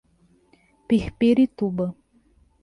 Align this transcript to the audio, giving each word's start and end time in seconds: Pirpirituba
Pirpirituba 0.87 1.85